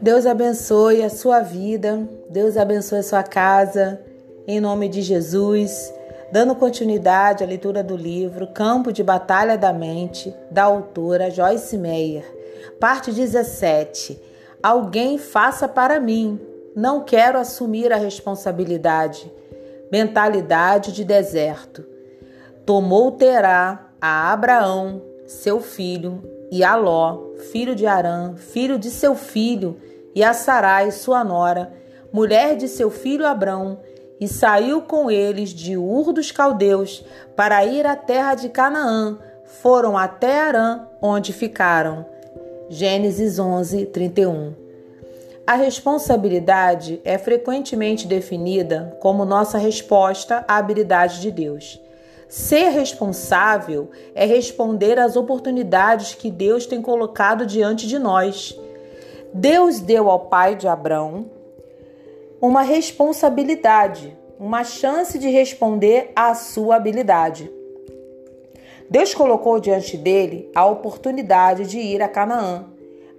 [0.00, 4.00] Deus abençoe a sua vida, Deus abençoe a sua casa,
[4.46, 5.92] em nome de Jesus.
[6.32, 12.24] Dando continuidade à leitura do livro Campo de Batalha da Mente, da autora Joyce Meyer,
[12.80, 14.18] parte 17.
[14.62, 16.40] Alguém faça para mim,
[16.74, 19.30] não quero assumir a responsabilidade.
[19.92, 21.84] Mentalidade de deserto.
[22.64, 29.14] Tomou Terá a Abraão, seu filho, e a Ló, filho de Arã, filho de seu
[29.14, 29.76] filho,
[30.14, 31.72] e a Sarai, sua nora,
[32.12, 33.78] mulher de seu filho Abrão,
[34.18, 37.04] e saiu com eles de Ur dos Caldeus
[37.36, 39.18] para ir à terra de Canaã.
[39.62, 42.04] Foram até Arã, onde ficaram.
[42.68, 44.54] Gênesis 11, 31.
[45.46, 51.80] A responsabilidade é frequentemente definida como nossa resposta à habilidade de Deus.
[52.30, 58.56] Ser responsável é responder às oportunidades que Deus tem colocado diante de nós.
[59.34, 61.28] Deus deu ao pai de Abraão
[62.40, 67.50] uma responsabilidade, uma chance de responder à sua habilidade.
[68.88, 72.64] Deus colocou diante dele a oportunidade de ir a Canaã,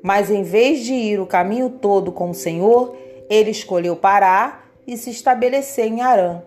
[0.02, 2.96] mas em vez de ir o caminho todo com o Senhor,
[3.30, 6.42] ele escolheu parar e se estabelecer em Arã.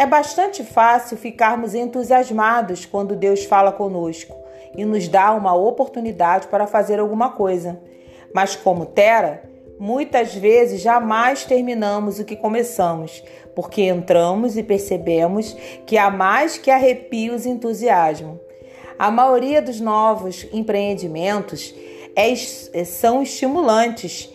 [0.00, 4.34] É bastante fácil ficarmos entusiasmados quando Deus fala conosco
[4.74, 7.78] e nos dá uma oportunidade para fazer alguma coisa.
[8.34, 9.42] Mas, como Tera,
[9.78, 13.22] muitas vezes jamais terminamos o que começamos,
[13.54, 18.40] porque entramos e percebemos que há mais que arrepios e entusiasmo.
[18.98, 21.74] A maioria dos novos empreendimentos
[22.16, 24.30] é, são estimulantes,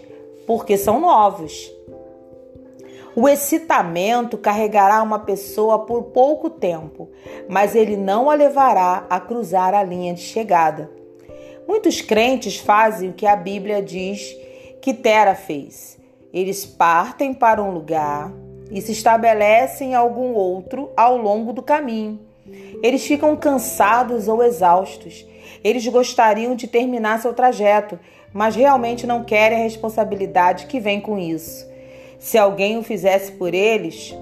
[0.46, 1.75] porque são novos.
[3.16, 7.10] O excitamento carregará uma pessoa por pouco tempo,
[7.48, 10.92] mas ele não a levará a cruzar a linha de chegada.
[11.66, 14.36] Muitos crentes fazem o que a Bíblia diz
[14.82, 15.98] que Tera fez.
[16.34, 18.34] Eles partem para um lugar
[18.70, 22.20] e se estabelecem em algum outro ao longo do caminho.
[22.84, 25.26] Eles ficam cansados ou exaustos.
[25.64, 27.98] Eles gostariam de terminar seu trajeto,
[28.34, 31.74] mas realmente não querem a responsabilidade que vem com isso.
[32.20, 34.16] Se alguém o fizesse por eles,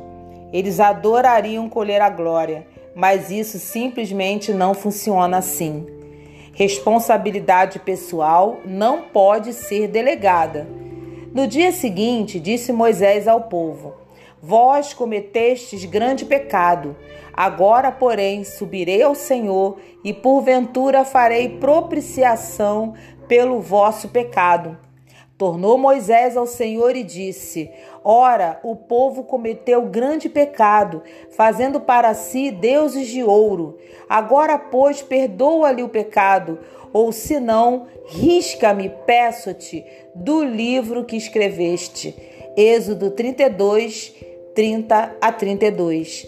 [0.52, 5.86] eles adorariam colher a glória, mas isso simplesmente não funciona assim.
[6.54, 10.68] Responsabilidade pessoal não pode ser delegada.
[11.34, 13.96] No dia seguinte, disse Moisés ao povo:
[14.40, 16.96] Vós cometestes grande pecado.
[17.34, 22.94] Agora, porém, subirei ao Senhor e porventura farei propiciação
[23.28, 24.78] pelo vosso pecado.
[25.44, 27.70] Tornou Moisés ao Senhor e disse:
[28.02, 33.78] Ora, o povo cometeu grande pecado, fazendo para si deuses de ouro.
[34.08, 36.60] Agora, pois, perdoa-lhe o pecado,
[36.94, 39.84] ou se não, risca-me, peço-te,
[40.16, 42.16] do livro que escreveste.
[42.56, 44.16] Êxodo 32,
[44.56, 46.26] 30 a 32.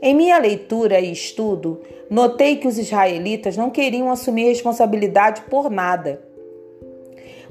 [0.00, 6.30] Em minha leitura e estudo, notei que os israelitas não queriam assumir responsabilidade por nada.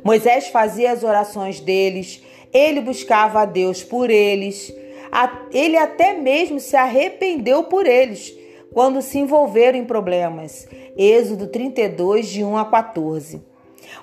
[0.04, 2.24] Moisés fazia as orações deles,
[2.54, 4.74] ele buscava a Deus por eles,
[5.52, 8.36] ele até mesmo se arrependeu por eles
[8.74, 10.68] quando se envolveram em problemas.
[10.98, 13.42] Êxodo 32, de 1 a 14.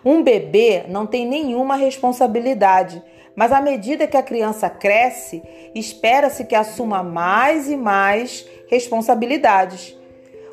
[0.04, 3.02] Um bebê não tem nenhuma responsabilidade,
[3.34, 5.42] mas à medida que a criança cresce,
[5.74, 9.96] espera-se que assuma mais e mais responsabilidades.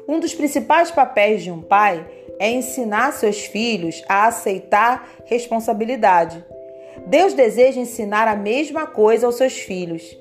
[0.07, 2.05] Um dos principais papéis de um pai
[2.39, 6.43] é ensinar seus filhos a aceitar responsabilidade.
[7.07, 10.17] Deus deseja ensinar a mesma coisa aos seus filhos.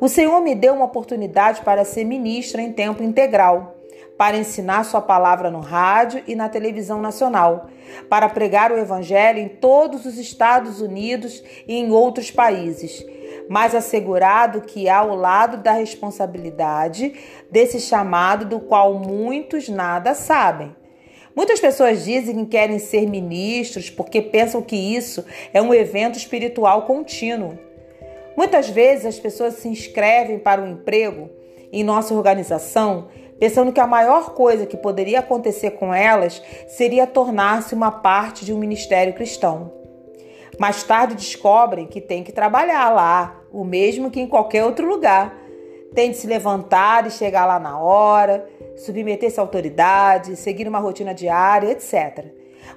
[0.00, 3.76] O Senhor me deu uma oportunidade para ser ministra em tempo integral,
[4.16, 7.68] para ensinar Sua palavra no rádio e na televisão nacional,
[8.08, 13.04] para pregar o Evangelho em todos os Estados Unidos e em outros países
[13.48, 17.14] mas assegurado que há o lado da responsabilidade
[17.50, 20.76] desse chamado do qual muitos nada sabem.
[21.38, 25.24] Muitas pessoas dizem que querem ser ministros porque pensam que isso
[25.54, 27.56] é um evento espiritual contínuo.
[28.36, 31.30] Muitas vezes as pessoas se inscrevem para um emprego
[31.70, 33.06] em nossa organização
[33.38, 38.52] pensando que a maior coisa que poderia acontecer com elas seria tornar-se uma parte de
[38.52, 39.72] um ministério cristão.
[40.58, 45.38] Mais tarde descobrem que tem que trabalhar lá, o mesmo que em qualquer outro lugar.
[45.94, 48.44] Tem de se levantar e chegar lá na hora,
[48.78, 52.26] submeter-se à autoridade, seguir uma rotina diária, etc.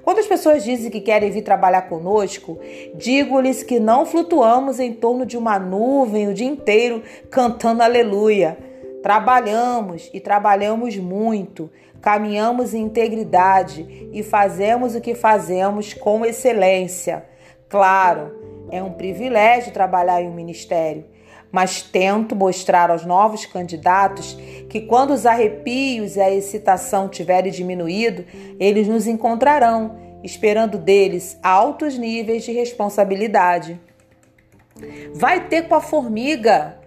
[0.03, 2.59] Quando as pessoas dizem que querem vir trabalhar conosco,
[2.95, 8.57] digo-lhes que não flutuamos em torno de uma nuvem o dia inteiro cantando aleluia.
[9.03, 11.69] Trabalhamos e trabalhamos muito,
[12.01, 17.25] caminhamos em integridade e fazemos o que fazemos com excelência.
[17.67, 18.31] Claro,
[18.71, 21.05] é um privilégio trabalhar em um ministério,
[21.51, 24.37] mas tento mostrar aos novos candidatos
[24.69, 28.23] que quando os arrepios e a excitação tiverem diminuído,
[28.59, 33.79] eles nos encontrarão, esperando deles altos níveis de responsabilidade.
[35.13, 36.79] Vai ter com a formiga,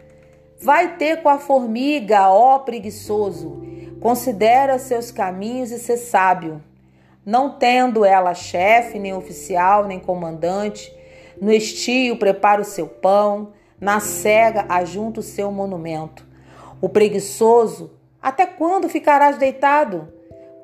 [0.61, 3.63] vai ter com a formiga, ó preguiçoso.
[4.01, 6.63] Considera seus caminhos e ser sábio.
[7.25, 10.95] Não tendo ela chefe, nem oficial, nem comandante,
[11.41, 16.27] no estio prepara o seu pão, na cega ajunta o seu monumento.
[16.81, 20.09] O preguiçoso, até quando ficarás deitado?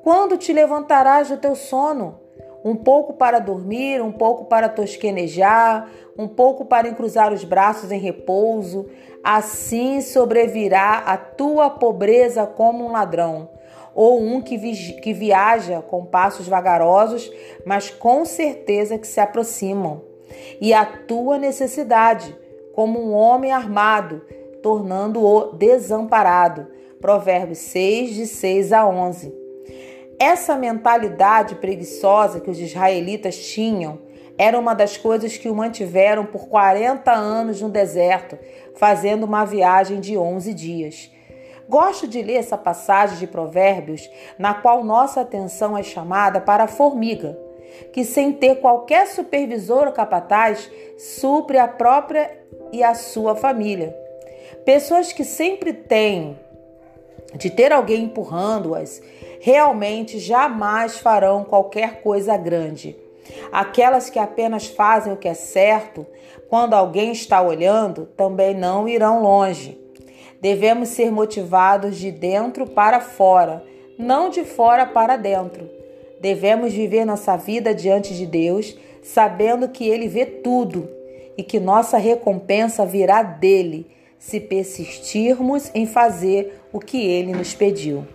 [0.03, 2.19] Quando te levantarás do teu sono?
[2.63, 5.87] Um pouco para dormir, um pouco para tosquenejar,
[6.17, 8.87] um pouco para encruzar os braços em repouso.
[9.23, 13.49] Assim sobrevirá a tua pobreza como um ladrão,
[13.93, 17.31] ou um que, vi que viaja com passos vagarosos,
[17.65, 20.01] mas com certeza que se aproximam.
[20.59, 22.35] E a tua necessidade,
[22.73, 24.21] como um homem armado,
[24.61, 26.67] tornando-o desamparado.
[26.99, 29.33] Provérbios 6, de 6 a 11.
[30.19, 33.99] Essa mentalidade preguiçosa que os israelitas tinham
[34.37, 38.37] era uma das coisas que o mantiveram por 40 anos no deserto,
[38.75, 41.11] fazendo uma viagem de 11 dias.
[41.67, 46.67] Gosto de ler essa passagem de Provérbios, na qual nossa atenção é chamada para a
[46.67, 47.37] formiga,
[47.93, 52.40] que sem ter qualquer supervisor ou capataz, supre a própria
[52.71, 53.95] e a sua família.
[54.65, 56.37] Pessoas que sempre têm
[57.35, 59.01] de ter alguém empurrando-as,
[59.39, 62.95] realmente jamais farão qualquer coisa grande.
[63.51, 66.05] Aquelas que apenas fazem o que é certo,
[66.49, 69.79] quando alguém está olhando, também não irão longe.
[70.41, 73.63] Devemos ser motivados de dentro para fora,
[73.97, 75.69] não de fora para dentro.
[76.19, 80.89] Devemos viver nossa vida diante de Deus, sabendo que Ele vê tudo
[81.37, 83.87] e que nossa recompensa virá dele,
[84.17, 88.05] se persistirmos em fazer o que ele nos pediu.